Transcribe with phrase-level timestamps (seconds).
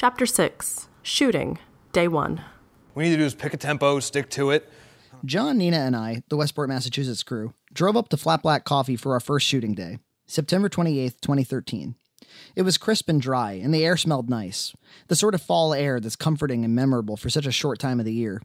[0.00, 1.58] Chapter 6 Shooting,
[1.90, 2.40] Day 1.
[2.94, 4.70] We need to do is pick a tempo, stick to it.
[5.24, 9.14] John, Nina, and I, the Westport, Massachusetts crew, drove up to Flat Black Coffee for
[9.14, 9.98] our first shooting day,
[10.28, 11.96] September 28th, 2013.
[12.54, 14.72] It was crisp and dry, and the air smelled nice.
[15.08, 18.06] The sort of fall air that's comforting and memorable for such a short time of
[18.06, 18.40] the year.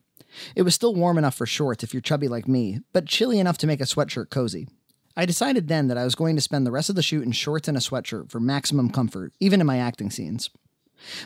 [0.56, 3.60] It was still warm enough for shorts if you're chubby like me, but chilly enough
[3.60, 4.68] to make a sweatshirt cozy.
[5.16, 7.32] I decided then that I was going to spend the rest of the shoot in
[7.32, 10.50] shorts and a sweatshirt for maximum comfort, even in my acting scenes.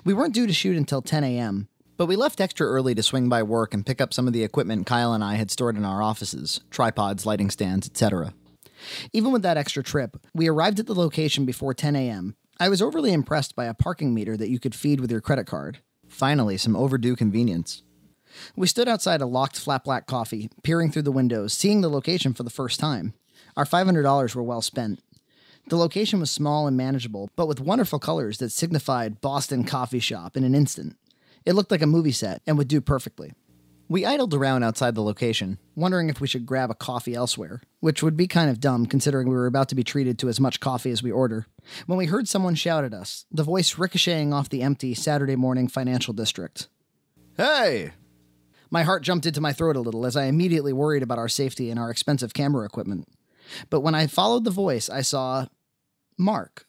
[0.04, 1.68] We weren't due to shoot until 10 a.m.,
[1.98, 4.44] but we left extra early to swing by work and pick up some of the
[4.44, 8.34] equipment Kyle and I had stored in our offices tripods, lighting stands, etc.
[9.14, 12.36] Even with that extra trip, we arrived at the location before 10 a.m.
[12.60, 15.46] I was overly impressed by a parking meter that you could feed with your credit
[15.48, 15.80] card.
[16.08, 17.84] Finally, some overdue convenience.
[18.56, 22.34] We stood outside a locked flat black coffee, peering through the windows, seeing the location
[22.34, 23.14] for the first time.
[23.56, 25.02] Our $500 were well spent.
[25.70, 30.38] The location was small and manageable, but with wonderful colors that signified Boston coffee shop
[30.38, 30.96] in an instant.
[31.46, 33.34] It looked like a movie set and would do perfectly.
[33.90, 38.02] We idled around outside the location, wondering if we should grab a coffee elsewhere, which
[38.02, 40.62] would be kind of dumb considering we were about to be treated to as much
[40.62, 41.48] coffee as we order,
[41.86, 45.68] when we heard someone shout at us, the voice ricocheting off the empty Saturday morning
[45.68, 46.70] financial district.
[47.36, 47.92] Hey!
[48.70, 51.70] My heart jumped into my throat a little as I immediately worried about our safety
[51.70, 53.08] and our expensive camera equipment.
[53.70, 55.48] But when I followed the voice, I saw
[56.18, 56.66] Mark.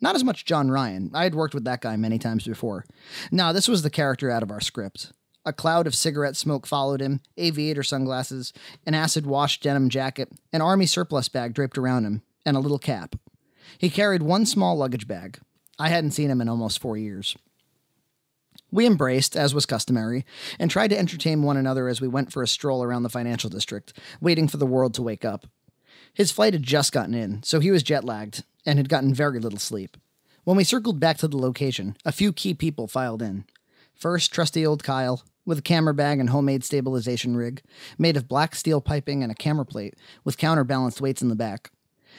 [0.00, 1.10] Not as much John Ryan.
[1.12, 2.86] I had worked with that guy many times before.
[3.30, 5.12] Now, this was the character out of our script.
[5.44, 8.52] A cloud of cigarette smoke followed him, aviator sunglasses,
[8.86, 12.78] an acid washed denim jacket, an army surplus bag draped around him, and a little
[12.78, 13.16] cap.
[13.78, 15.38] He carried one small luggage bag.
[15.78, 17.36] I hadn't seen him in almost four years.
[18.70, 20.24] We embraced, as was customary,
[20.58, 23.50] and tried to entertain one another as we went for a stroll around the financial
[23.50, 25.46] district, waiting for the world to wake up.
[26.12, 29.40] His flight had just gotten in, so he was jet lagged and had gotten very
[29.40, 29.96] little sleep.
[30.44, 33.44] When we circled back to the location, a few key people filed in.
[33.94, 37.62] First, trusty old Kyle, with a camera bag and homemade stabilization rig,
[37.98, 39.94] made of black steel piping and a camera plate,
[40.24, 41.70] with counterbalanced weights in the back.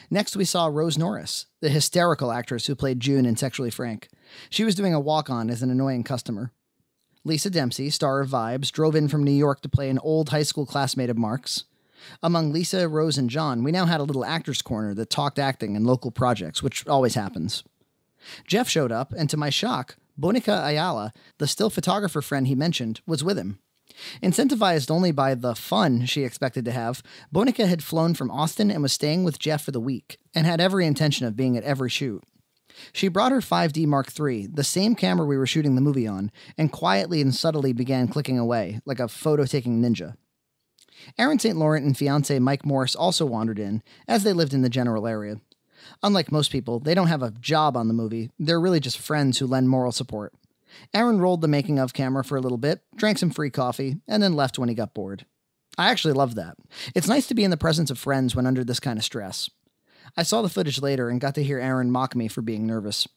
[0.10, 4.10] Next, we saw Rose Norris, the hysterical actress who played June in Sexually Frank.
[4.50, 6.52] She was doing a walk on as an annoying customer.
[7.24, 10.44] Lisa Dempsey, star of Vibes, drove in from New York to play an old high
[10.44, 11.66] school classmate of Mark's.
[12.24, 15.76] Among Lisa, Rose, and John, we now had a little actors' corner that talked acting
[15.76, 17.64] and local projects, which always happens.
[18.48, 23.02] Jeff showed up, and to my shock, Bonica Ayala, the still photographer friend he mentioned,
[23.08, 23.60] was with him.
[24.22, 27.04] Incentivized only by the fun she expected to have,
[27.34, 30.62] Bonica had flown from Austin and was staying with Jeff for the week, and had
[30.62, 32.24] every intention of being at every shoot.
[32.94, 36.32] She brought her 5D Mark III, the same camera we were shooting the movie on,
[36.58, 40.16] and quietly and subtly began clicking away, like a photo taking ninja.
[41.18, 41.58] Aaron St.
[41.58, 45.42] Laurent and fiance Mike Morris also wandered in, as they lived in the general area.
[46.04, 49.38] Unlike most people, they don't have a job on the movie, they're really just friends
[49.40, 50.34] who lend moral support.
[50.94, 54.22] Aaron rolled the making of camera for a little bit, drank some free coffee, and
[54.22, 55.26] then left when he got bored.
[55.78, 56.58] I actually love that.
[56.96, 59.50] It's nice to be in the presence of friends when under this kind of stress.
[60.18, 63.08] I saw the footage later and got to hear Aaron mock me for being nervous.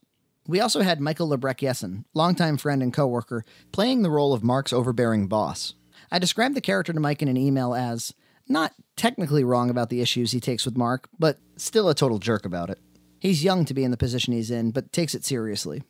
[0.47, 4.73] We also had Michael Lebrecht Jessen, longtime friend and coworker, playing the role of Mark's
[4.73, 5.75] overbearing boss.
[6.15, 8.15] I described the character to Mike in an email as
[8.49, 12.45] not technically wrong about the issues he takes with Mark, but Still a total jerk
[12.45, 12.79] about it.
[13.19, 15.83] he's young to be in the position he's in, but takes it seriously.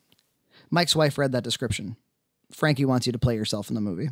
[0.70, 1.96] Mike's wife read that description.
[2.50, 4.08] Frankie wants you to play yourself in the movie.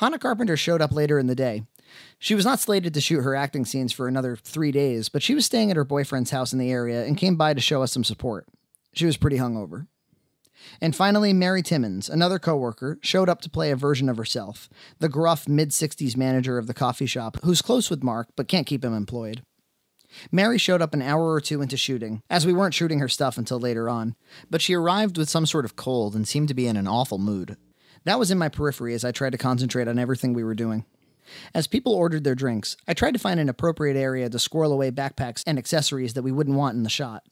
[0.00, 1.62] Hannah Carpenter showed up later in the day.
[2.18, 5.34] She was not slated to shoot her acting scenes for another three days, but she
[5.34, 7.90] was staying at her boyfriend's house in the area and came by to show us
[7.90, 8.46] some support.
[8.92, 9.86] She was pretty hungover.
[10.80, 14.68] And finally, Mary Timmons, another coworker, showed up to play a version of herself,
[14.98, 18.66] the gruff mid 60s manager of the coffee shop who's close with Mark but can't
[18.66, 19.42] keep him employed.
[20.30, 23.36] Mary showed up an hour or two into shooting, as we weren't shooting her stuff
[23.36, 24.14] until later on,
[24.50, 27.18] But she arrived with some sort of cold and seemed to be in an awful
[27.18, 27.56] mood.
[28.04, 30.84] That was in my periphery as I tried to concentrate on everything we were doing.
[31.52, 34.92] As people ordered their drinks, I tried to find an appropriate area to squirrel away
[34.92, 37.24] backpacks and accessories that we wouldn't want in the shot.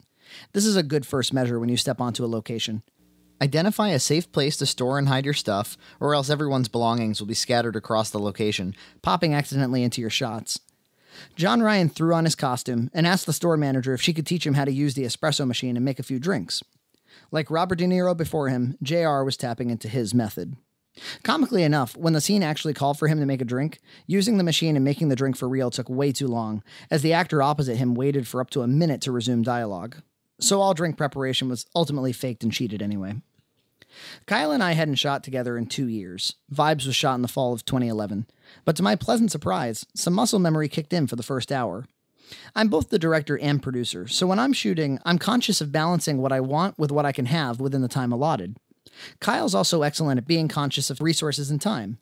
[0.51, 2.83] This is a good first measure when you step onto a location.
[3.41, 7.27] Identify a safe place to store and hide your stuff, or else everyone's belongings will
[7.27, 8.75] be scattered across the location.
[9.01, 10.59] popping accidentally into your shots.
[11.35, 14.45] John Ryan threw on his costume and asked the store manager if she could teach
[14.45, 16.63] him how to use the espresso machine and make a few drinks.
[17.31, 20.55] Like Robert De Niro before him, JR was tapping into his method.
[21.23, 24.43] Comically enough, when the scene actually called for him to make a drink, using the
[24.43, 27.75] machine and making the drink for real took way too long, as the actor opposite
[27.75, 29.97] him waited for up to a minute to resume dialogue.
[30.39, 33.15] So all drink preparation was ultimately faked and cheated anyway.
[34.25, 36.35] Kyle and I hadn't shot together in two years.
[36.53, 38.27] Vibes was shot in the fall of 2011.
[38.65, 41.85] But to my pleasant surprise, some muscle memory kicked in for the first hour.
[42.55, 46.31] I'm both the director and producer, so when I'm shooting, I'm conscious of balancing what
[46.31, 48.57] I want with what I can have within the time allotted.
[49.19, 51.99] Kyle's also excellent at being conscious of resources and time.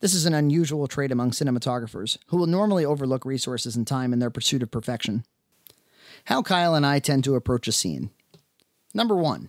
[0.00, 4.18] This is an unusual trait among cinematographers, who will normally overlook resources and time in
[4.18, 5.24] their pursuit of perfection.
[6.26, 8.10] How Kyle and I tend to approach a scene.
[8.92, 9.48] Number one,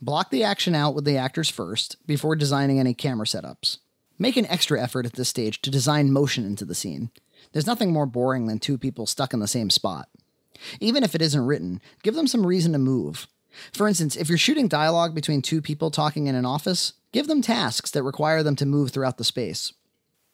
[0.00, 3.78] block the action out with the actors first before designing any camera setups.
[4.18, 7.10] Make an extra effort at this stage to design motion into the scene.
[7.52, 10.08] There's nothing more boring than two people stuck in the same spot.
[10.80, 13.26] Even if it isn't written, give them some reason to move.
[13.72, 17.42] For instance, if you're shooting dialogue between two people talking in an office, give them
[17.42, 19.74] tasks that require them to move throughout the space.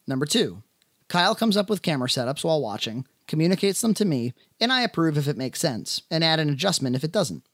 [0.07, 0.63] Number two,
[1.09, 5.17] Kyle comes up with camera setups while watching, communicates them to me, and I approve
[5.17, 7.49] if it makes sense, and add an adjustment if it doesn't.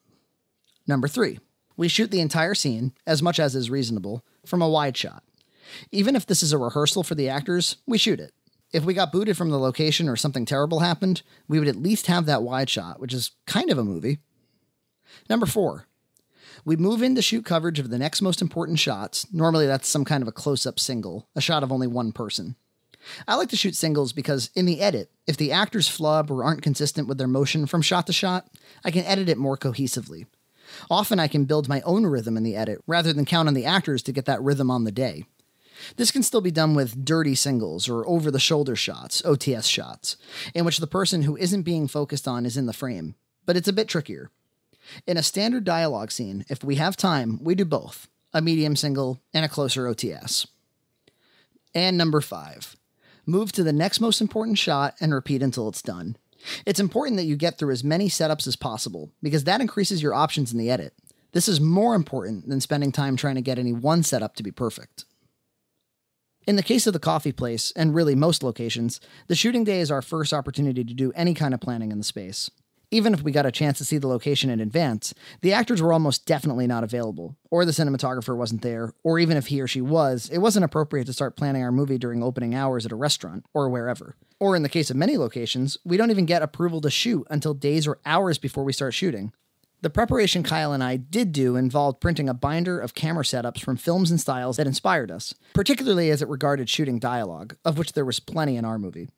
[0.89, 1.39] Number three,
[1.77, 5.23] we shoot the entire scene, as much as is reasonable, from a wide shot.
[5.93, 8.33] Even if this is a rehearsal for the actors, we shoot it.
[8.73, 12.09] If we got booted from the location or something terrible happened, we would at least
[12.09, 14.19] have that wide shot, which is kind of a movie.
[15.31, 15.87] Number four,
[16.65, 19.33] we move in to shoot coverage of the next most important shots.
[19.33, 22.57] Normally, that's some kind of a close up single, a shot of only one person.
[23.27, 26.63] I like to shoot singles because in the edit, if the actors flub or aren't
[26.63, 28.49] consistent with their motion from shot to shot,
[28.85, 30.27] I can edit it more cohesively.
[30.91, 33.65] Often I can build my own rhythm in the edit rather than count on the
[33.65, 35.25] actors to get that rhythm on the day.
[35.97, 40.17] This can still be done with dirty singles or over the shoulder shots, OTS shots,
[40.55, 43.15] in which the person who isn't being focused on is in the frame,
[43.47, 44.31] but it's a bit trickier.
[45.07, 49.21] In a standard dialogue scene, if we have time, we do both a medium single
[49.33, 50.47] and a closer OTS.
[51.75, 52.77] And number five,
[53.29, 56.17] move to the next most important shot and repeat until it's done.
[56.65, 60.15] It's important that you get through as many setups as possible because that increases your
[60.15, 60.95] options in the edit.
[61.33, 64.51] This is more important than spending time trying to get any one setup to be
[64.51, 65.05] perfect.
[66.47, 69.91] In the case of the coffee place, and really most locations, the shooting day is
[69.91, 72.51] our first opportunity to do any kind of planning in the space.
[72.91, 75.13] Even if we got a chance to see the location in advance,
[75.43, 79.49] the actors were almost definitely not available, or the cinematographer wasn't there, or even if
[79.49, 82.87] he or she was, it wasn't appropriate to start planning our movie during opening hours
[82.87, 84.17] at a restaurant, or wherever.
[84.41, 87.53] Or in the case of many locations, we don't even get approval to shoot until
[87.53, 89.33] days or hours before we start shooting.
[89.83, 93.77] The preparation Kyle and I did do involved printing a binder of camera setups from
[93.77, 98.07] films and styles that inspired us, particularly as it regarded shooting dialogue, of which there
[98.07, 99.11] was plenty in our movie.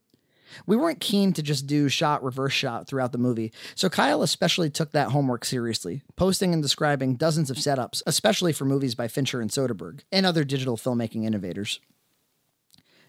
[0.66, 4.70] We weren't keen to just do shot reverse shot throughout the movie, so Kyle especially
[4.70, 9.40] took that homework seriously, posting and describing dozens of setups, especially for movies by Fincher
[9.40, 11.80] and Soderbergh, and other digital filmmaking innovators.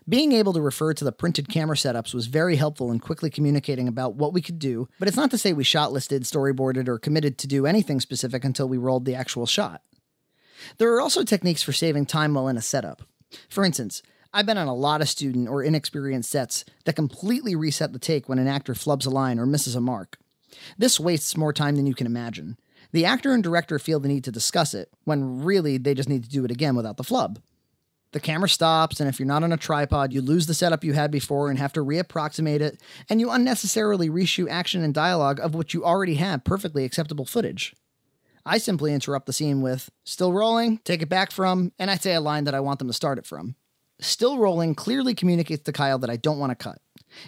[0.10, 3.88] Being able to refer to the printed camera setups was very helpful in quickly communicating
[3.88, 6.98] about what we could do, but it's not to say we shot listed, storyboarded, or
[6.98, 9.84] committed to do anything specific until we rolled the actual shot.
[10.78, 13.04] There are also techniques for saving time while in a setup.
[13.48, 14.02] For instance,
[14.34, 18.30] I've been on a lot of student or inexperienced sets that completely reset the take
[18.30, 20.18] when an actor flubs a line or misses a mark.
[20.78, 22.58] This wastes more time than you can imagine.
[22.94, 26.24] The actor and director feel the need to discuss it, when really they just need
[26.24, 27.40] to do it again without the flub.
[28.14, 30.94] The camera stops, and if you're not on a tripod, you lose the setup you
[30.94, 35.56] had before and have to reapproximate it, and you unnecessarily reshoot action and dialogue of
[35.56, 37.74] which you already have perfectly acceptable footage.
[38.46, 42.14] I simply interrupt the scene with, still rolling, take it back from, and I say
[42.14, 43.56] a line that I want them to start it from.
[44.02, 46.82] Still rolling clearly communicates to Kyle that I don't want to cut.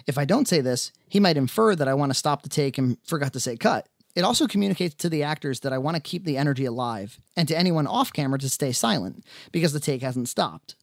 [0.06, 2.78] If I don't say this, he might infer that I want to stop the take
[2.78, 3.88] and forgot to say cut.
[4.16, 7.48] It also communicates to the actors that I want to keep the energy alive, and
[7.48, 10.76] to anyone off camera to stay silent, because the take hasn't stopped.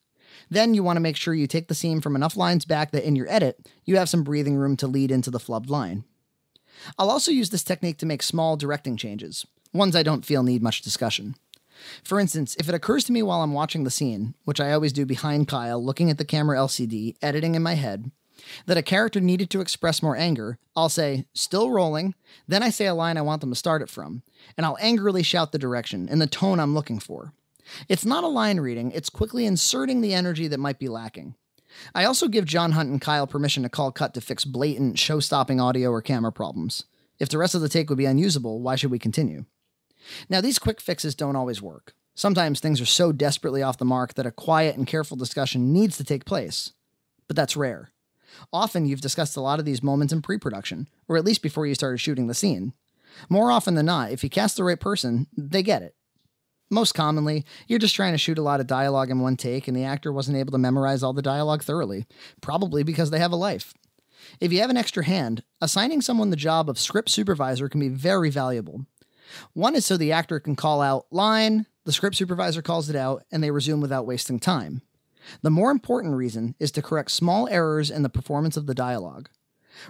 [0.50, 3.06] Then you want to make sure you take the scene from enough lines back that
[3.06, 6.04] in your edit, you have some breathing room to lead into the flubbed line.
[6.98, 10.62] I'll also use this technique to make small directing changes, ones I don't feel need
[10.62, 11.34] much discussion.
[12.02, 14.92] For instance, if it occurs to me while I'm watching the scene, which I always
[14.92, 18.10] do behind Kyle, looking at the camera LCD, editing in my head,
[18.66, 22.14] that a character needed to express more anger, I'll say, still rolling,
[22.48, 24.22] then I say a line I want them to start it from,
[24.56, 27.32] and I'll angrily shout the direction and the tone I'm looking for.
[27.88, 31.36] It's not a line reading, it's quickly inserting the energy that might be lacking.
[31.94, 35.20] I also give John Hunt and Kyle permission to call cut to fix blatant, show
[35.20, 36.84] stopping audio or camera problems.
[37.18, 39.44] If the rest of the take would be unusable, why should we continue?
[40.28, 41.94] Now, these quick fixes don't always work.
[42.14, 45.96] Sometimes things are so desperately off the mark that a quiet and careful discussion needs
[45.96, 46.72] to take place.
[47.26, 47.92] But that's rare.
[48.52, 51.66] Often you've discussed a lot of these moments in pre production, or at least before
[51.66, 52.74] you started shooting the scene.
[53.28, 55.94] More often than not, if you cast the right person, they get it.
[56.70, 59.76] Most commonly, you're just trying to shoot a lot of dialogue in one take, and
[59.76, 62.06] the actor wasn't able to memorize all the dialogue thoroughly,
[62.40, 63.74] probably because they have a life.
[64.40, 67.88] If you have an extra hand, assigning someone the job of script supervisor can be
[67.88, 68.86] very valuable.
[69.52, 73.24] One is so the actor can call out line, the script supervisor calls it out,
[73.32, 74.82] and they resume without wasting time.
[75.42, 79.28] The more important reason is to correct small errors in the performance of the dialogue.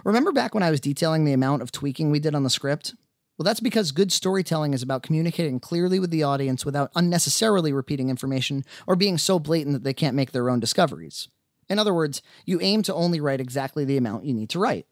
[0.03, 2.95] Remember back when I was detailing the amount of tweaking we did on the script?
[3.37, 8.09] Well, that's because good storytelling is about communicating clearly with the audience without unnecessarily repeating
[8.09, 11.27] information or being so blatant that they can't make their own discoveries.
[11.67, 14.85] In other words, you aim to only write exactly the amount you need to write.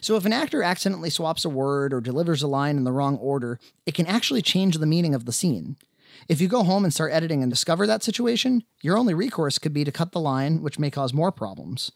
[0.00, 3.16] So if an actor accidentally swaps a word or delivers a line in the wrong
[3.16, 5.76] order, it can actually change the meaning of the scene.
[6.28, 9.72] If you go home and start editing and discover that situation, your only recourse could
[9.72, 11.92] be to cut the line, which may cause more problems.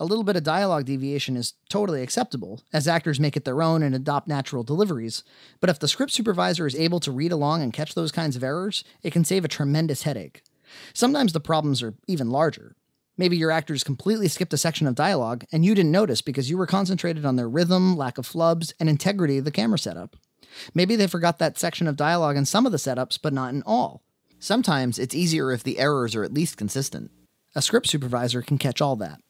[0.00, 3.82] A little bit of dialogue deviation is totally acceptable, as actors make it their own
[3.82, 5.24] and adopt natural deliveries,
[5.60, 8.44] but if the script supervisor is able to read along and catch those kinds of
[8.44, 10.42] errors, it can save a tremendous headache.
[10.94, 12.76] Sometimes the problems are even larger.
[13.18, 16.58] Maybe your actors completely skipped a section of dialogue and you didn't notice because you
[16.58, 20.16] were concentrated on their rhythm, lack of flubs, and integrity of the camera setup.
[20.74, 23.62] Maybe they forgot that section of dialogue in some of the setups, but not in
[23.64, 24.02] all.
[24.38, 27.10] Sometimes it's easier if the errors are at least consistent.
[27.54, 29.20] A script supervisor can catch all that.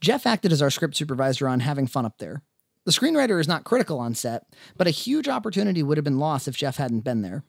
[0.00, 2.42] Jeff acted as our script supervisor on having fun up there.
[2.84, 4.44] The screenwriter is not critical on set,
[4.76, 7.44] but a huge opportunity would have been lost if Jeff hadn't been there.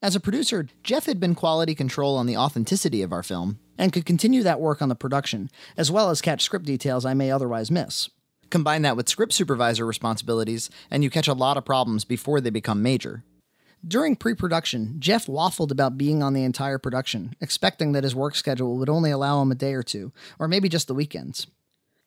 [0.00, 3.92] As a producer, Jeff had been quality control on the authenticity of our film, and
[3.92, 7.32] could continue that work on the production, as well as catch script details I may
[7.32, 8.08] otherwise miss.
[8.48, 12.50] Combine that with script supervisor responsibilities, and you catch a lot of problems before they
[12.50, 13.24] become major.
[13.86, 18.36] During pre production, Jeff waffled about being on the entire production, expecting that his work
[18.36, 21.48] schedule would only allow him a day or two, or maybe just the weekends.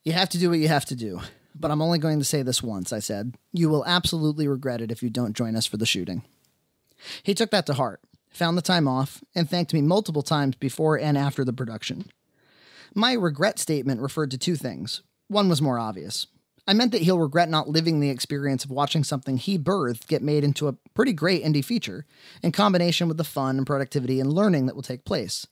[0.06, 1.20] You have to do what you have to do,
[1.54, 3.36] but I'm only going to say this once, I said.
[3.52, 6.24] You will absolutely regret it if you don't join us for the shooting.
[7.24, 10.98] He took that to heart, found the time off, and thanked me multiple times before
[11.00, 12.06] and after the production.
[12.94, 15.02] My regret statement referred to two things.
[15.28, 16.28] One was more obvious.
[16.68, 20.22] I meant that he'll regret not living the experience of watching something he birthed get
[20.22, 22.06] made into a pretty great indie feature,
[22.44, 25.48] in combination with the fun and productivity and learning that will take place.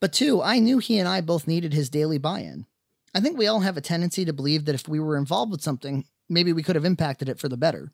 [0.00, 2.66] But two, I knew he and I both needed his daily buy in.
[3.14, 5.62] I think we all have a tendency to believe that if we were involved with
[5.62, 7.92] something, maybe we could have impacted it for the better.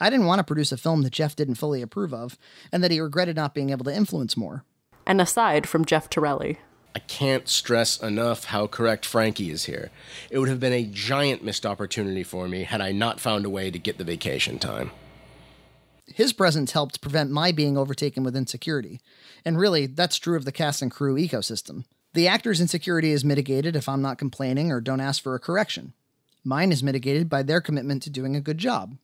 [0.00, 2.38] I didn't want to produce a film that Jeff didn't fully approve of,
[2.70, 4.64] and that he regretted not being able to influence more.
[5.06, 6.58] And aside from Jeff Torelli.
[6.94, 9.90] I can't stress enough how correct Frankie is here.
[10.30, 13.50] It would have been a giant missed opportunity for me had I not found a
[13.50, 14.90] way to get the vacation time.
[16.06, 19.00] His presence helped prevent my being overtaken with insecurity.
[19.44, 21.84] And really, that's true of the cast and crew ecosystem.
[22.12, 25.94] The actor's insecurity is mitigated if I'm not complaining or don't ask for a correction.
[26.44, 28.96] Mine is mitigated by their commitment to doing a good job.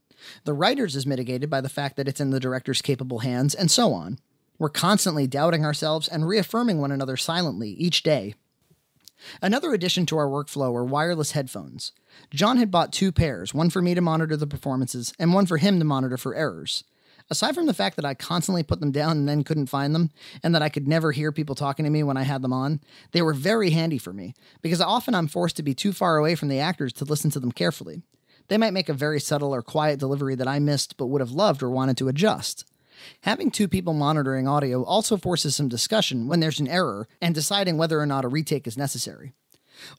[0.44, 3.70] The writer's is mitigated by the fact that it's in the director's capable hands, and
[3.70, 4.18] so on.
[4.58, 8.34] We're constantly doubting ourselves and reaffirming one another silently each day.
[9.42, 11.92] Another addition to our workflow are wireless headphones.
[12.30, 15.58] John had bought two pairs, one for me to monitor the performances, and one for
[15.58, 16.84] him to monitor for errors.
[17.30, 20.10] Aside from the fact that I constantly put them down and then couldn't find them,
[20.42, 22.80] and that I could never hear people talking to me when I had them on,
[23.12, 26.34] they were very handy for me, because often I'm forced to be too far away
[26.34, 28.02] from the actors to listen to them carefully.
[28.48, 31.30] They might make a very subtle or quiet delivery that I missed but would have
[31.30, 32.64] loved or wanted to adjust.
[33.22, 37.76] Having two people monitoring audio also forces some discussion when there's an error and deciding
[37.76, 39.32] whether or not a retake is necessary.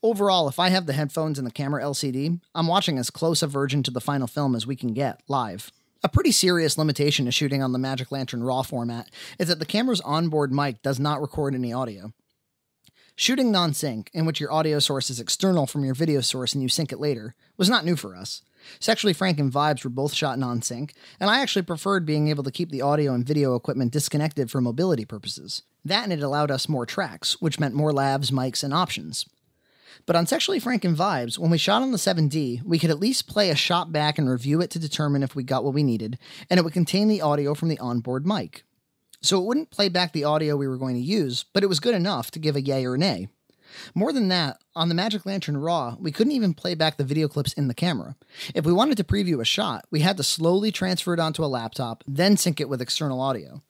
[0.03, 3.47] Overall, if I have the headphones and the camera LCD, I'm watching as close a
[3.47, 5.71] version to the final film as we can get live.
[6.03, 9.65] A pretty serious limitation to shooting on the Magic Lantern RAW format is that the
[9.65, 12.13] camera's onboard mic does not record any audio.
[13.21, 16.63] Shooting non sync, in which your audio source is external from your video source and
[16.63, 18.43] you sync it later, was not new for us.
[18.79, 22.45] Sexually Frank and Vibes were both shot non sync, and I actually preferred being able
[22.45, 25.63] to keep the audio and video equipment disconnected for mobility purposes.
[25.83, 29.25] That and it allowed us more tracks, which meant more lavs, mics, and options.
[30.05, 33.01] But on Sexually Frank and Vibes, when we shot on the 7D, we could at
[33.01, 35.83] least play a shot back and review it to determine if we got what we
[35.83, 36.17] needed,
[36.49, 38.63] and it would contain the audio from the onboard mic.
[39.21, 41.79] So it wouldn't play back the audio we were going to use, but it was
[41.79, 43.27] good enough to give a yay or nay.
[43.93, 47.27] More than that, on the Magic Lantern Raw, we couldn't even play back the video
[47.27, 48.15] clips in the camera.
[48.55, 51.47] If we wanted to preview a shot, we had to slowly transfer it onto a
[51.47, 53.61] laptop, then sync it with external audio.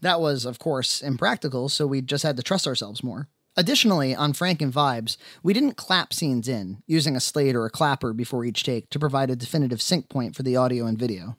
[0.00, 3.28] That was, of course, impractical, so we just had to trust ourselves more.
[3.56, 7.70] Additionally, on Frank and Vibes, we didn't clap scenes in, using a slate or a
[7.70, 11.36] clapper before each take to provide a definitive sync point for the audio and video.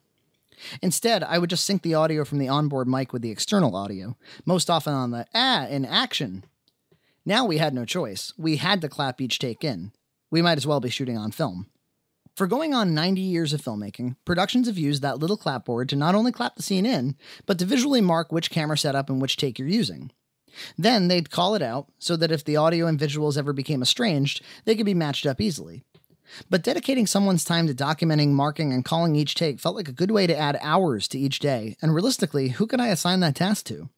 [0.81, 4.17] Instead, I would just sync the audio from the onboard mic with the external audio,
[4.45, 6.43] most often on the ah in action
[7.29, 8.33] now we had no choice.
[8.39, 9.91] We had to clap each take in.
[10.31, 11.67] We might as well be shooting on film.
[12.35, 16.15] For going on 90 years of filmmaking, productions have used that little clapboard to not
[16.15, 19.59] only clap the scene in, but to visually mark which camera setup and which take
[19.59, 20.11] you're using.
[20.75, 24.41] Then they'd call it out so that if the audio and visuals ever became estranged,
[24.65, 25.83] they could be matched up easily.
[26.49, 30.11] But dedicating someone's time to documenting, marking, and calling each take felt like a good
[30.11, 33.65] way to add hours to each day, and realistically, who could I assign that task
[33.67, 33.89] to?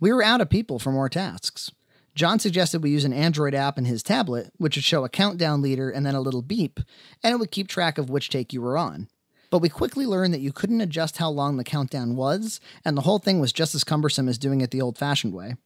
[0.00, 1.70] We were out of people for more tasks.
[2.14, 5.62] John suggested we use an Android app in his tablet, which would show a countdown
[5.62, 6.78] leader and then a little beep,
[7.22, 9.08] and it would keep track of which take you were on.
[9.50, 13.02] But we quickly learned that you couldn't adjust how long the countdown was, and the
[13.02, 15.56] whole thing was just as cumbersome as doing it the old fashioned way.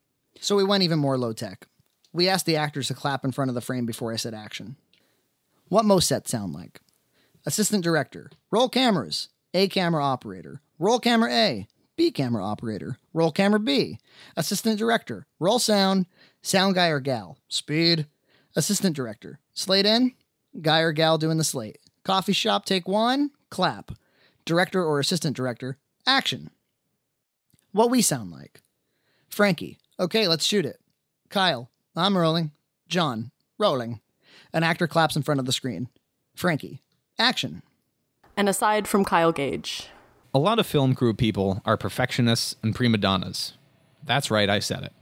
[0.41, 1.67] So we went even more low tech.
[2.13, 4.77] We asked the actors to clap in front of the frame before I said action.
[5.69, 6.81] What most sets sound like?
[7.45, 13.61] Assistant director, roll cameras, A camera operator, roll camera A, B camera operator, roll camera
[13.61, 13.99] B,
[14.35, 16.07] assistant director, roll sound,
[16.41, 18.07] sound guy or gal, speed,
[18.57, 20.15] assistant director, slate in,
[20.63, 23.93] guy or gal doing the slate, coffee shop take one, clap,
[24.47, 26.51] director or assistant director, action.
[27.73, 28.63] What we sound like.
[29.29, 30.81] Frankie, okay, let's shoot it.
[31.29, 32.53] Kyle, I'm rolling.
[32.89, 34.01] John, rolling.
[34.59, 35.89] An actor claps in front of the screen.
[36.35, 36.83] Frankie,
[37.17, 37.63] action.
[38.37, 39.87] And aside from Kyle Gage.
[40.35, 43.53] A lot of film crew people are perfectionists and prima donnas.
[44.03, 44.93] That's right, I said it.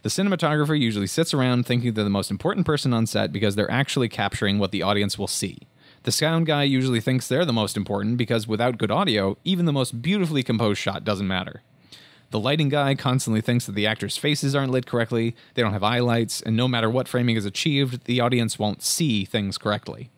[0.00, 3.70] The cinematographer usually sits around thinking they're the most important person on set because they're
[3.70, 5.58] actually capturing what the audience will see.
[6.04, 9.74] The sound guy usually thinks they're the most important because without good audio, even the
[9.74, 11.60] most beautifully composed shot doesn't matter.
[12.32, 15.82] The lighting guy constantly thinks that the actors' faces aren't lit correctly, they don't have
[15.82, 20.08] highlights, and no matter what framing is achieved, the audience won't see things correctly.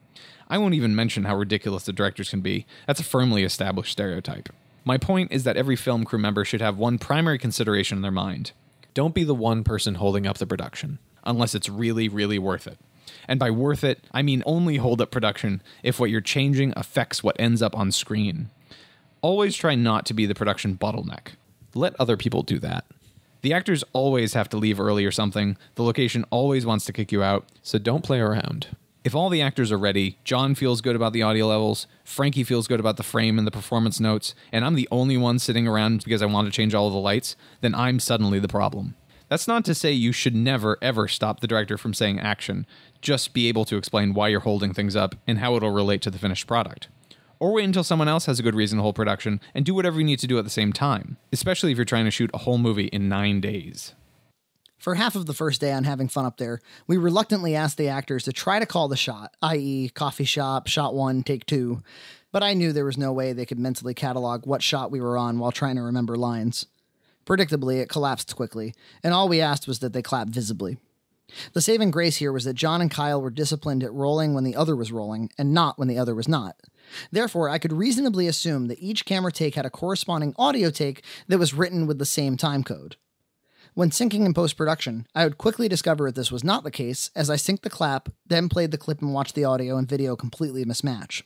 [0.49, 2.67] I won't even mention how ridiculous the directors can be.
[2.87, 4.49] That's a firmly established stereotype.
[4.85, 8.13] My point is that every film crew member should have one primary consideration in their
[8.13, 8.53] mind.
[8.95, 12.79] Don't be the one person holding up the production, unless it's really, really worth it.
[13.27, 17.25] And by worth it, I mean only hold up production if what you're changing affects
[17.25, 18.51] what ends up on screen.
[19.21, 21.33] Always try not to be the production bottleneck.
[21.75, 22.85] Let other people do that.
[23.43, 27.13] The actors always have to leave early or something, the location always wants to kick
[27.13, 28.69] you out, so don't play around.
[29.05, 32.67] If all the actors are ready, John feels good about the audio levels, Frankie feels
[32.67, 36.05] good about the frame and the performance notes, and I'm the only one sitting around
[36.05, 38.95] because I want to change all the lights, then I'm suddenly the problem.
[39.29, 42.67] That's not to say you should never, ever stop the director from saying action.
[43.03, 46.11] Just be able to explain why you're holding things up and how it'll relate to
[46.11, 46.89] the finished product.
[47.45, 49.99] Or wait until someone else has a good reason to hold production and do whatever
[49.99, 52.39] you need to do at the same time, especially if you're trying to shoot a
[52.39, 53.93] whole movie in nine days.
[54.79, 57.89] For half of the first day on having fun up there, we reluctantly asked the
[57.89, 61.83] actors to try to call the shot, i.e., coffee shop, shot one, take two.
[62.33, 65.19] But I knew there was no way they could mentally catalog what shot we were
[65.19, 66.65] on while trying to remember lines.
[67.27, 70.79] Predictably, it collapsed quickly, and all we asked was that they clap visibly.
[71.53, 74.57] The saving grace here was that John and Kyle were disciplined at rolling when the
[74.57, 76.57] other was rolling, and not when the other was not.
[77.11, 81.39] Therefore, I could reasonably assume that each camera take had a corresponding audio take that
[81.39, 82.97] was written with the same time code.
[83.75, 87.11] When syncing in post production, I would quickly discover that this was not the case
[87.17, 90.15] as I synced the clap, then played the clip and watched the audio and video
[90.15, 91.23] completely mismatch.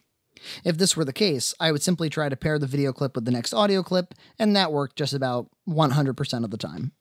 [0.65, 3.25] If this were the case, I would simply try to pair the video clip with
[3.27, 6.93] the next audio clip, and that worked just about 100% of the time.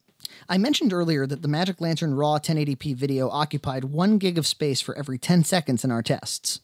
[0.49, 4.81] I mentioned earlier that the Magic Lantern RAW 1080p video occupied 1 gig of space
[4.81, 6.59] for every 10 seconds in our tests.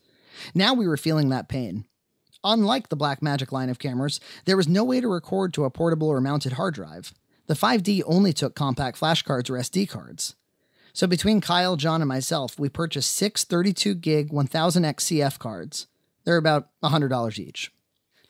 [0.54, 1.86] Now we were feeling that pain.
[2.44, 6.10] Unlike the Blackmagic line of cameras, there was no way to record to a portable
[6.10, 7.14] or mounted hard drive.
[7.48, 10.36] The 5D only took compact flash cards or SD cards.
[10.94, 15.88] So between Kyle, John, and myself, we purchased six 32 gig 1000X CF cards.
[16.24, 17.72] They're about $100 each.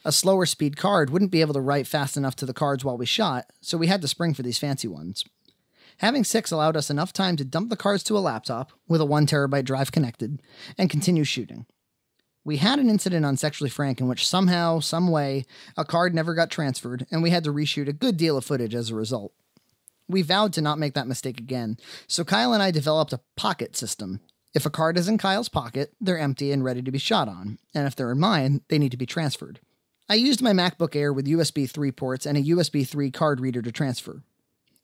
[0.05, 2.97] A slower speed card wouldn't be able to write fast enough to the cards while
[2.97, 5.23] we shot, so we had to spring for these fancy ones.
[5.97, 9.05] Having six allowed us enough time to dump the cards to a laptop with a
[9.05, 10.41] 1 terabyte drive connected
[10.77, 11.65] and continue shooting.
[12.45, 15.45] We had an incident on Sexually Frank in which somehow, some way,
[15.77, 18.75] a card never got transferred, and we had to reshoot a good deal of footage
[18.75, 19.33] as a result.
[20.09, 21.77] We vowed to not make that mistake again,
[22.07, 24.19] so Kyle and I developed a pocket system.
[24.53, 27.59] If a card is in Kyle's pocket, they're empty and ready to be shot on,
[27.73, 29.61] and if they're in mine, they need to be transferred.
[30.09, 33.61] I used my MacBook Air with USB 3 ports and a USB 3 card reader
[33.61, 34.21] to transfer.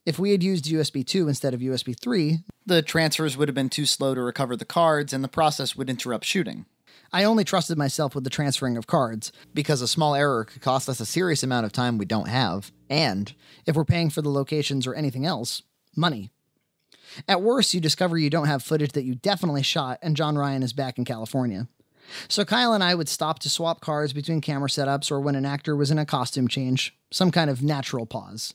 [0.05, 3.69] If we had used USB 2 instead of USB 3, The transfers would have been
[3.69, 6.65] too slow to recover the cards, and the process would interrupt shooting.
[7.11, 9.31] I only trusted myself with the transferring of cards.
[9.53, 12.71] Because a small error could cost us a serious amount of time we don't have,
[12.89, 13.33] and
[13.65, 15.63] If we're paying for the locations or anything else,
[15.95, 16.31] money.
[17.27, 20.63] At worst, you discover you don't have footage that you definitely shot, and John Ryan
[20.63, 21.67] is back in California.
[22.27, 25.45] So Kyle and I would stop to swap cards between camera setups or when an
[25.45, 28.53] actor was in a costume change, some kind of natural pause.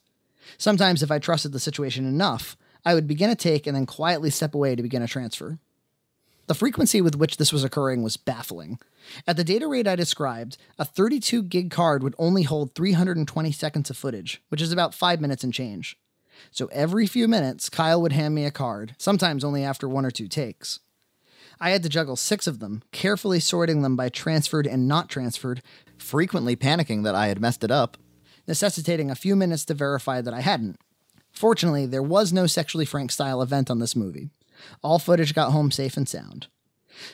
[0.58, 4.30] Sometimes, if I trusted the situation enough, I would begin a take and then quietly
[4.30, 5.58] step away to begin a transfer.
[6.46, 8.78] The frequency with which this was occurring was baffling.
[9.26, 13.88] At the data rate I described, a 32 gig card would only hold 320 seconds
[13.88, 15.96] of footage, which is about 5 minutes and change.
[16.50, 20.10] So every few minutes, Kyle would hand me a card, sometimes only after one or
[20.10, 20.80] two takes.
[21.60, 25.62] I had to juggle six of them, carefully sorting them by transferred and not transferred,
[25.96, 27.96] frequently panicking that I had messed it up.
[28.46, 30.78] necessitating a few minutes to verify that I hadn't.
[31.32, 34.28] Fortunately, there was no sexually frank style event on this movie.
[34.82, 36.48] All footage got home safe and sound.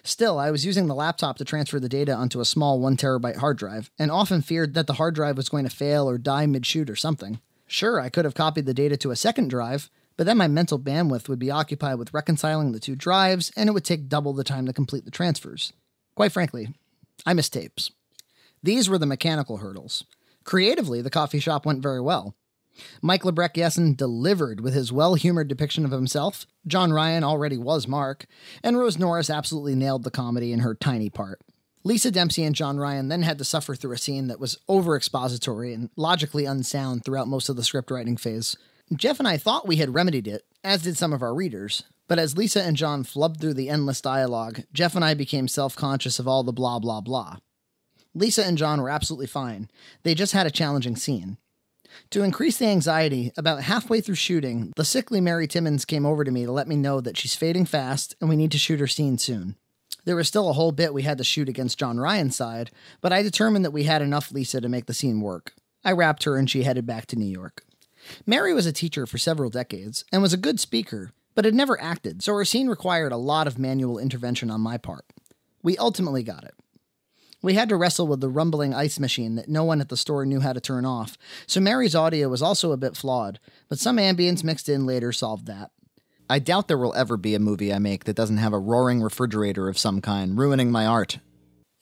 [0.02, 3.36] Still, I was using the laptop to transfer the data onto a small 1 terabyte
[3.36, 6.46] hard drive, and often feared that the hard drive was going to fail or die
[6.46, 7.40] mid shoot or something.
[7.66, 10.78] Sure, I could have copied the data to a second drive, but then my mental
[10.78, 14.44] bandwidth would be occupied with reconciling the two drives, and it would take double the
[14.44, 15.72] time to complete the transfers.
[16.14, 16.68] Quite frankly,
[17.24, 17.90] I miss tapes.
[18.62, 20.04] These were the mechanical hurdles.
[20.44, 22.34] Creatively, the coffee shop went very well.
[23.02, 26.46] Mike Lebrecht Yessen delivered with his well humored depiction of himself.
[26.66, 28.26] John Ryan already was Mark,
[28.62, 31.40] and Rose Norris absolutely nailed the comedy in her tiny part.
[31.82, 34.96] Lisa Dempsey and John Ryan then had to suffer through a scene that was over
[34.96, 38.56] expository and logically unsound throughout most of the script writing phase.
[38.94, 42.18] Jeff and I thought we had remedied it, as did some of our readers, but
[42.18, 46.18] as Lisa and John flubbed through the endless dialogue, Jeff and I became self conscious
[46.18, 47.36] of all the blah blah blah.
[48.14, 49.70] Lisa and John were absolutely fine,
[50.02, 51.38] they just had a challenging scene.
[52.10, 56.30] To increase the anxiety, about halfway through shooting, the sickly Mary Timmons came over to
[56.30, 58.86] me to let me know that she's fading fast and we need to shoot her
[58.86, 59.56] scene soon.
[60.04, 63.12] There was still a whole bit we had to shoot against John Ryan's side, but
[63.12, 65.52] I determined that we had enough Lisa to make the scene work.
[65.84, 67.64] I wrapped her and she headed back to New York.
[68.26, 71.80] Mary was a teacher for several decades and was a good speaker, but had never
[71.80, 75.04] acted, so her scene required a lot of manual intervention on my part.
[75.62, 76.54] We ultimately got it.
[77.42, 80.26] We had to wrestle with the rumbling ice machine that no one at the store
[80.26, 83.96] knew how to turn off, so Mary's audio was also a bit flawed, but some
[83.96, 85.70] ambience mixed in later solved that.
[86.28, 89.00] I doubt there will ever be a movie I make that doesn't have a roaring
[89.00, 91.18] refrigerator of some kind, ruining my art.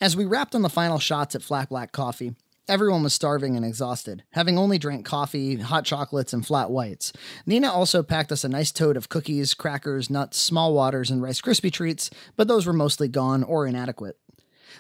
[0.01, 2.37] As we wrapped on the final shots at Flat Black Coffee,
[2.69, 7.13] everyone was starving and exhausted, having only drank coffee, hot chocolates, and flat whites.
[7.47, 11.41] Nina also packed us a nice tote of cookies, crackers, nuts, small waters, and Rice
[11.41, 14.17] Krispie treats, but those were mostly gone or inadequate.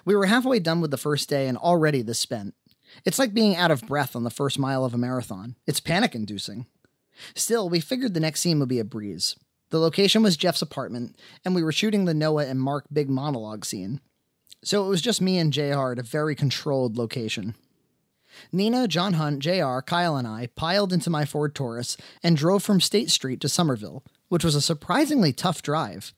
[0.05, 2.55] We were halfway done with the first day and already this spent.
[3.05, 5.57] It's like being out of breath on the first mile of a marathon.
[5.67, 6.67] It's panic inducing.
[7.35, 9.37] Still, we figured the next scene would be a breeze.
[9.71, 13.65] The location was Jeff's apartment, and we were shooting the Noah and Mark big monologue
[13.65, 14.01] scene.
[14.65, 17.55] So it was just me and JR at a very controlled location.
[18.53, 22.81] Nina, John Hunt, JR, Kyle, and I piled into my Ford Taurus and drove from
[22.81, 26.13] State Street to Somerville, which was a surprisingly tough drive.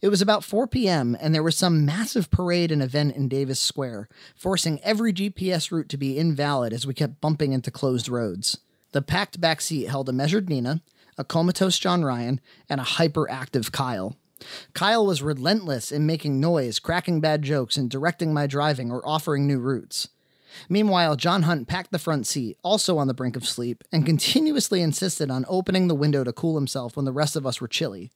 [0.00, 3.60] It was about 4 p.m., and there was some massive parade and event in Davis
[3.60, 8.58] Square, forcing every GPS route to be invalid as we kept bumping into closed roads.
[8.92, 10.82] The packed back seat held a measured Nina,
[11.18, 14.16] a comatose John Ryan, and a hyperactive Kyle.
[14.74, 19.46] Kyle was relentless in making noise, cracking bad jokes, and directing my driving or offering
[19.46, 20.08] new routes.
[20.68, 24.82] Meanwhile, John Hunt packed the front seat, also on the brink of sleep, and continuously
[24.82, 28.10] insisted on opening the window to cool himself when the rest of us were chilly.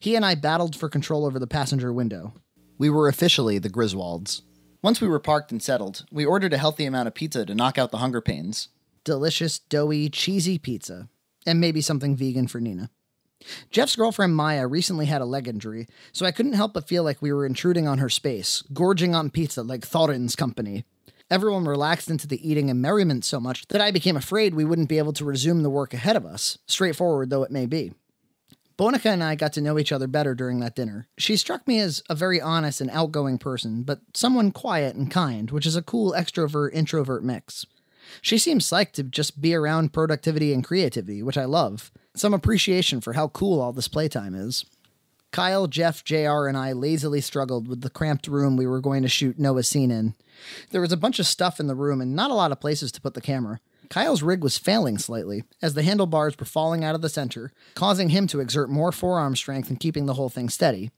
[0.00, 2.34] He and I battled for control over the passenger window.
[2.78, 4.42] We were officially the Griswolds.
[4.82, 7.78] Once we were parked and settled, we ordered a healthy amount of pizza to knock
[7.78, 8.68] out the hunger pains.
[9.04, 11.08] Delicious, doughy, cheesy pizza,
[11.46, 12.90] and maybe something vegan for Nina.
[13.70, 17.22] Jeff's girlfriend Maya recently had a leg injury, so I couldn't help but feel like
[17.22, 20.84] we were intruding on her space, gorging on pizza like Thorin's company.
[21.30, 24.88] Everyone relaxed into the eating and merriment so much that I became afraid we wouldn't
[24.88, 27.92] be able to resume the work ahead of us, straightforward though it may be.
[28.78, 31.08] Bonica and I got to know each other better during that dinner.
[31.16, 35.50] She struck me as a very honest and outgoing person, but someone quiet and kind,
[35.50, 37.64] which is a cool extrovert introvert mix.
[38.20, 41.90] She seems psyched to just be around productivity and creativity, which I love.
[42.14, 44.64] Some appreciation for how cool all this playtime is.
[45.32, 49.08] Kyle, Jeff, JR, and I lazily struggled with the cramped room we were going to
[49.08, 50.14] shoot Noah's scene in.
[50.70, 52.92] There was a bunch of stuff in the room and not a lot of places
[52.92, 53.60] to put the camera.
[53.90, 58.10] Kyle's rig was failing slightly, as the handlebars were falling out of the center, causing
[58.10, 60.90] him to exert more forearm strength in keeping the whole thing steady.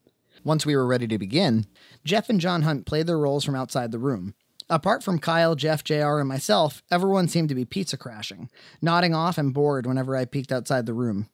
[0.43, 1.65] Once we were ready to begin,
[2.03, 4.33] Jeff and John Hunt played their roles from outside the room.
[4.69, 8.49] Apart from Kyle, Jeff, JR, and myself, everyone seemed to be pizza crashing,
[8.81, 11.27] nodding off and bored whenever I peeked outside the room.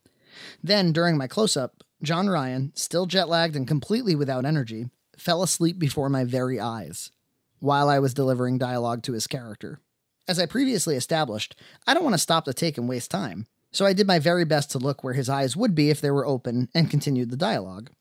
[0.63, 5.43] Then, during my close up, John Ryan, still jet lagged and completely without energy, fell
[5.43, 7.11] asleep before my very eyes
[7.59, 9.79] while I was delivering dialogue to his character.
[10.27, 13.85] As I previously established, I don't want to stop the take and waste time, so
[13.85, 16.25] I did my very best to look where his eyes would be if they were
[16.25, 17.91] open and continued the dialogue.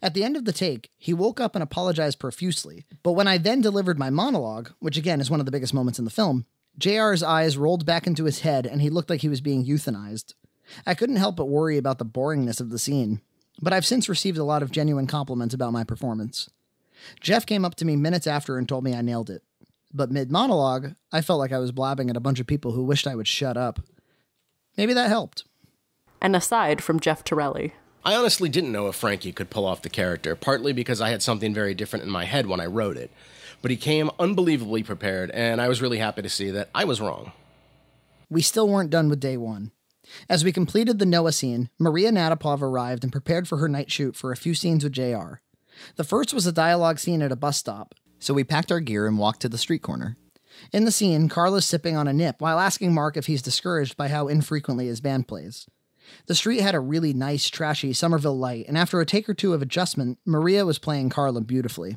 [0.00, 3.36] At the end of the take, he woke up and apologized profusely, but when I
[3.36, 6.46] then delivered my monologue, which again is one of the biggest moments in the film,
[6.78, 10.32] JR's eyes rolled back into his head and he looked like he was being euthanized.
[10.86, 13.20] I couldn't help but worry about the boringness of the scene,
[13.60, 16.48] but I've since received a lot of genuine compliments about my performance.
[17.20, 19.42] Jeff came up to me minutes after and told me I nailed it.
[19.94, 22.84] But mid monologue, I felt like I was blabbing at a bunch of people who
[22.84, 23.80] wished I would shut up.
[24.76, 25.44] Maybe that helped.
[26.20, 27.74] And aside from Jeff Torelli.
[28.04, 31.22] I honestly didn't know if Frankie could pull off the character, partly because I had
[31.22, 33.10] something very different in my head when I wrote it.
[33.60, 37.00] But he came unbelievably prepared, and I was really happy to see that I was
[37.00, 37.32] wrong.
[38.28, 39.70] We still weren't done with day one.
[40.28, 44.16] As we completed the Noah scene, Maria Natapov arrived and prepared for her night shoot
[44.16, 45.40] for a few scenes with JR.
[45.96, 47.94] The first was a dialogue scene at a bus stop.
[48.22, 50.16] So we packed our gear and walked to the street corner.
[50.72, 54.06] In the scene, Carla's sipping on a nip while asking Mark if he's discouraged by
[54.06, 55.66] how infrequently his band plays.
[56.26, 59.54] The street had a really nice, trashy Somerville light, and after a take or two
[59.54, 61.96] of adjustment, Maria was playing Carla beautifully.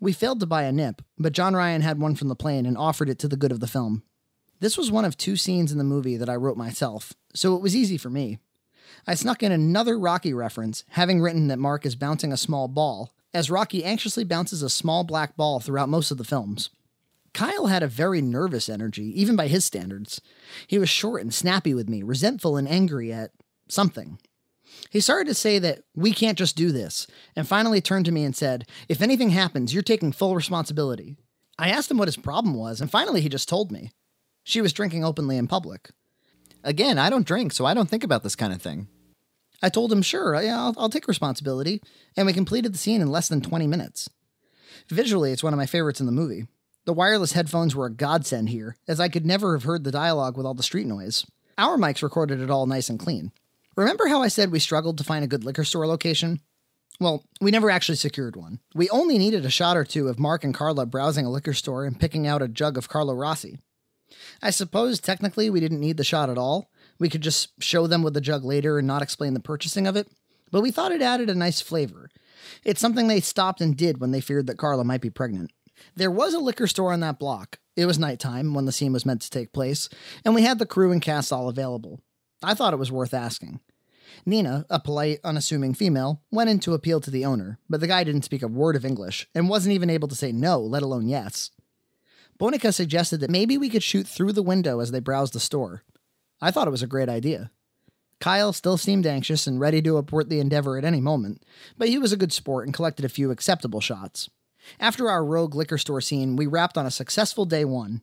[0.00, 2.78] We failed to buy a nip, but John Ryan had one from the plane and
[2.78, 4.02] offered it to the good of the film.
[4.60, 7.60] This was one of two scenes in the movie that I wrote myself, so it
[7.60, 8.38] was easy for me.
[9.06, 13.12] I snuck in another Rocky reference, having written that Mark is bouncing a small ball,
[13.34, 16.70] as Rocky anxiously bounces a small black ball throughout most of the films.
[17.34, 20.20] Kyle had a very nervous energy, even by his standards.
[20.68, 23.32] He was short and snappy with me, resentful and angry at
[23.68, 24.18] something.
[24.90, 28.24] He started to say that we can't just do this, and finally turned to me
[28.24, 31.16] and said, If anything happens, you're taking full responsibility.
[31.58, 33.90] I asked him what his problem was, and finally he just told me.
[34.44, 35.90] She was drinking openly in public.
[36.62, 38.88] Again, I don't drink, so I don't think about this kind of thing.
[39.64, 41.80] I told him, sure, yeah, I'll, I'll take responsibility,
[42.18, 44.10] and we completed the scene in less than 20 minutes.
[44.90, 46.46] Visually, it's one of my favorites in the movie.
[46.84, 50.36] The wireless headphones were a godsend here, as I could never have heard the dialogue
[50.36, 51.24] with all the street noise.
[51.56, 53.32] Our mics recorded it all nice and clean.
[53.74, 56.40] Remember how I said we struggled to find a good liquor store location?
[57.00, 58.60] Well, we never actually secured one.
[58.74, 61.86] We only needed a shot or two of Mark and Carla browsing a liquor store
[61.86, 63.60] and picking out a jug of Carlo Rossi.
[64.42, 66.70] I suppose technically we didn't need the shot at all.
[67.04, 69.94] We could just show them with the jug later and not explain the purchasing of
[69.94, 70.08] it,
[70.50, 72.08] but we thought it added a nice flavor.
[72.64, 75.50] It's something they stopped and did when they feared that Carla might be pregnant.
[75.94, 77.58] There was a liquor store on that block.
[77.76, 79.90] It was nighttime when the scene was meant to take place,
[80.24, 82.00] and we had the crew and cast all available.
[82.42, 83.60] I thought it was worth asking.
[84.24, 88.02] Nina, a polite, unassuming female, went in to appeal to the owner, but the guy
[88.04, 91.06] didn't speak a word of English and wasn't even able to say no, let alone
[91.06, 91.50] yes.
[92.40, 95.82] Bonica suggested that maybe we could shoot through the window as they browsed the store.
[96.44, 97.50] I thought it was a great idea.
[98.20, 101.42] Kyle still seemed anxious and ready to abort the endeavor at any moment,
[101.78, 104.28] but he was a good sport and collected a few acceptable shots.
[104.78, 108.02] After our rogue liquor store scene, we wrapped on a successful day one.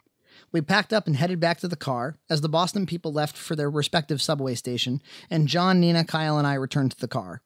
[0.52, 3.56] We packed up and headed back to the car as the Boston people left for
[3.56, 7.44] their respective subway station, and John, Nina, Kyle, and I returned to the car.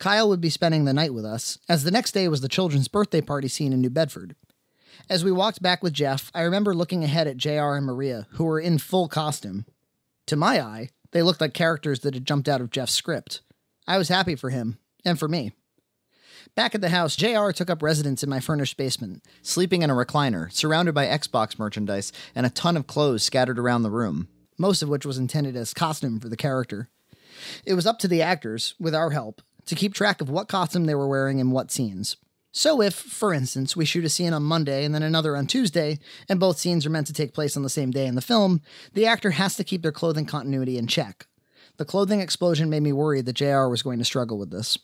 [0.00, 2.88] Kyle would be spending the night with us, as the next day was the children's
[2.88, 4.34] birthday party scene in New Bedford.
[5.08, 8.44] As we walked back with Jeff, I remember looking ahead at JR and Maria, who
[8.44, 9.66] were in full costume.
[10.26, 13.42] To my eye, they looked like characters that had jumped out of Jeff's script.
[13.86, 15.52] I was happy for him, and for me.
[16.54, 19.22] Back at the house, JR took up residence in my furnished basement.
[19.42, 23.82] Sleeping in a recliner, surrounded by Xbox merchandise and a ton of clothes scattered around
[23.82, 24.28] the room.
[24.58, 26.88] most of which was intended as costume for the character.
[27.66, 30.86] It was up to the actors, with our help, to keep track of what costume
[30.86, 32.16] they were wearing in what scenes.
[32.58, 35.98] So, if, for instance, we shoot a scene on Monday and then another on Tuesday,
[36.26, 38.62] and both scenes are meant to take place on the same day in the film,
[38.94, 41.26] the actor has to keep their clothing continuity in check.
[41.76, 44.78] The clothing explosion made me worried that JR was going to struggle with this.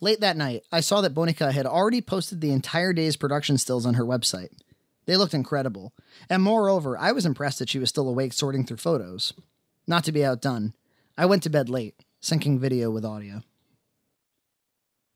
[0.00, 3.84] Late that night, I saw that Bonica had already posted the entire day's production stills
[3.84, 4.50] on her website.
[5.06, 5.92] They looked incredible,
[6.30, 9.32] and moreover, I was impressed that she was still awake sorting through photos.
[9.88, 10.72] Not to be outdone,
[11.18, 13.42] I went to bed late, syncing video with audio.